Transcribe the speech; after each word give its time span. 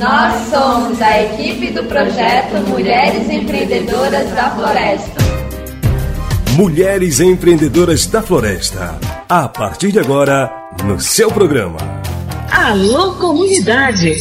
Nós 0.00 0.48
somos 0.48 1.02
a 1.02 1.22
equipe 1.24 1.72
do 1.72 1.84
projeto 1.84 2.54
Mulheres 2.66 3.28
Empreendedoras 3.28 4.30
da 4.30 4.50
Floresta. 4.52 5.20
Mulheres 6.56 7.20
Empreendedoras 7.20 8.06
da 8.06 8.22
Floresta. 8.22 8.98
A 9.28 9.46
partir 9.46 9.92
de 9.92 9.98
agora, 9.98 10.50
no 10.86 10.98
seu 10.98 11.30
programa. 11.30 11.76
Alô, 12.50 13.12
comunidade! 13.16 14.14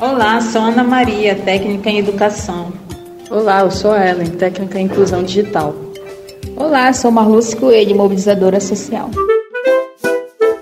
Olá, 0.00 0.40
sou 0.40 0.62
Ana 0.62 0.82
Maria, 0.82 1.34
técnica 1.34 1.90
em 1.90 1.98
educação. 1.98 2.72
Olá, 3.30 3.60
eu 3.60 3.70
sou 3.70 3.92
a 3.92 4.08
Ellen, 4.08 4.30
técnica 4.30 4.80
em 4.80 4.86
inclusão 4.86 5.22
digital. 5.22 5.76
Olá, 6.56 6.90
sou 6.94 7.10
Marluce 7.10 7.54
Coelho, 7.54 7.94
mobilizadora 7.94 8.58
social. 8.58 9.10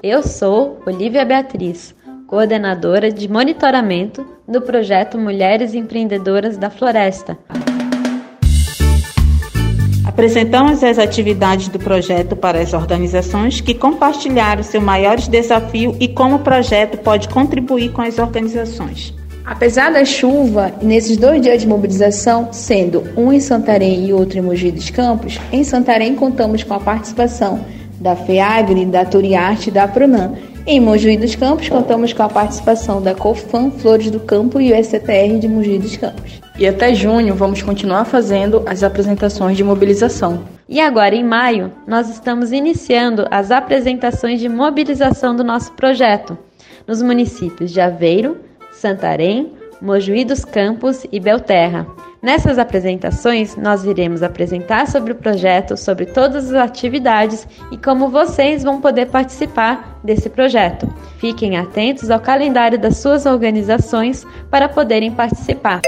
Eu 0.06 0.22
sou 0.22 0.82
Olivia 0.84 1.24
Beatriz, 1.24 1.94
coordenadora 2.26 3.10
de 3.10 3.26
monitoramento 3.26 4.22
do 4.46 4.60
projeto 4.60 5.16
Mulheres 5.16 5.72
Empreendedoras 5.72 6.58
da 6.58 6.68
Floresta. 6.68 7.38
Apresentamos 10.06 10.84
as 10.84 10.98
atividades 10.98 11.68
do 11.68 11.78
projeto 11.78 12.36
para 12.36 12.60
as 12.60 12.74
organizações 12.74 13.62
que 13.62 13.72
compartilharam 13.72 14.62
seu 14.62 14.78
maiores 14.78 15.26
desafio 15.26 15.96
e 15.98 16.06
como 16.06 16.36
o 16.36 16.40
projeto 16.40 16.98
pode 16.98 17.26
contribuir 17.30 17.90
com 17.90 18.02
as 18.02 18.18
organizações. 18.18 19.14
Apesar 19.42 19.90
da 19.90 20.04
chuva, 20.04 20.70
nesses 20.82 21.16
dois 21.16 21.40
dias 21.40 21.62
de 21.62 21.66
mobilização, 21.66 22.52
sendo 22.52 23.04
um 23.16 23.32
em 23.32 23.40
Santarém 23.40 24.06
e 24.06 24.12
outro 24.12 24.38
em 24.38 24.42
Mogi 24.42 24.70
dos 24.70 24.90
Campos, 24.90 25.40
em 25.50 25.64
Santarém 25.64 26.14
contamos 26.14 26.62
com 26.62 26.74
a 26.74 26.80
participação 26.80 27.64
da 28.00 28.16
FEAGRE, 28.16 28.86
da 28.86 29.04
Turiarte 29.04 29.68
e 29.68 29.72
da 29.72 29.86
Pronan. 29.88 30.32
Em 30.66 30.80
Mogi 30.80 31.16
dos 31.16 31.34
Campos, 31.34 31.68
contamos 31.68 32.12
com 32.12 32.22
a 32.22 32.28
participação 32.28 33.02
da 33.02 33.14
COFAM, 33.14 33.70
Flores 33.70 34.10
do 34.10 34.18
Campo 34.20 34.60
e 34.60 34.72
o 34.72 34.84
STR 34.84 35.38
de 35.38 35.46
Mogi 35.46 35.78
dos 35.78 35.96
Campos. 35.96 36.40
E 36.58 36.66
até 36.66 36.94
junho 36.94 37.34
vamos 37.34 37.60
continuar 37.62 38.04
fazendo 38.04 38.62
as 38.66 38.82
apresentações 38.82 39.56
de 39.56 39.64
mobilização. 39.64 40.44
E 40.66 40.80
agora, 40.80 41.14
em 41.14 41.22
maio, 41.22 41.70
nós 41.86 42.08
estamos 42.08 42.50
iniciando 42.50 43.26
as 43.30 43.50
apresentações 43.50 44.40
de 44.40 44.48
mobilização 44.48 45.36
do 45.36 45.44
nosso 45.44 45.72
projeto 45.72 46.38
nos 46.86 47.02
municípios 47.02 47.70
de 47.70 47.80
Aveiro, 47.80 48.38
Santarém, 48.72 49.52
Mojuí 49.84 50.24
dos 50.24 50.46
Campos 50.46 51.04
e 51.12 51.20
Belterra. 51.20 51.86
Nessas 52.22 52.58
apresentações, 52.58 53.54
nós 53.54 53.84
iremos 53.84 54.22
apresentar 54.22 54.88
sobre 54.88 55.12
o 55.12 55.14
projeto, 55.14 55.76
sobre 55.76 56.06
todas 56.06 56.50
as 56.50 56.54
atividades 56.54 57.46
e 57.70 57.76
como 57.76 58.08
vocês 58.08 58.62
vão 58.62 58.80
poder 58.80 59.08
participar 59.08 60.00
desse 60.02 60.30
projeto. 60.30 60.88
Fiquem 61.18 61.58
atentos 61.58 62.10
ao 62.10 62.18
calendário 62.18 62.78
das 62.78 62.96
suas 62.96 63.26
organizações 63.26 64.26
para 64.50 64.70
poderem 64.70 65.12
participar. 65.12 65.82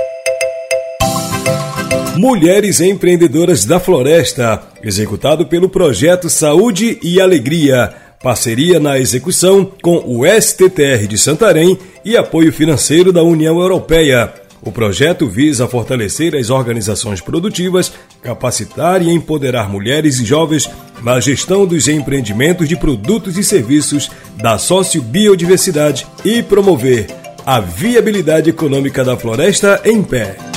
Mulheres 2.19 2.83
Empreendedoras 2.83 3.65
da 3.65 3.81
Floresta, 3.81 4.63
executado 4.83 5.47
pelo 5.47 5.71
projeto 5.71 6.29
Saúde 6.29 6.99
e 7.03 7.19
Alegria 7.19 8.06
parceria 8.27 8.81
na 8.81 8.99
execução 8.99 9.71
com 9.81 9.99
o 9.99 10.27
STTR 10.27 11.07
de 11.07 11.17
Santarém 11.17 11.79
e 12.05 12.17
apoio 12.17 12.53
financeiro 12.53 13.13
da 13.13 13.23
União 13.23 13.61
Europeia. 13.61 14.35
O 14.61 14.73
projeto 14.73 15.29
visa 15.29 15.69
fortalecer 15.69 16.35
as 16.35 16.51
organizações 16.51 17.21
produtivas, 17.21 17.93
capacitar 18.21 19.01
e 19.01 19.11
empoderar 19.11 19.71
mulheres 19.71 20.19
e 20.19 20.25
jovens 20.25 20.69
na 21.05 21.21
gestão 21.21 21.65
dos 21.65 21.87
empreendimentos 21.87 22.69
de 22.69 22.75
produtos 22.75 23.39
e 23.39 23.45
serviços 23.45 24.11
da 24.37 24.59
sociobiodiversidade 24.59 26.05
e 26.25 26.43
promover 26.43 27.07
a 27.47 27.61
viabilidade 27.61 28.51
econômica 28.51 29.05
da 29.05 29.17
floresta 29.17 29.81
em 29.85 30.03
pé. 30.03 30.56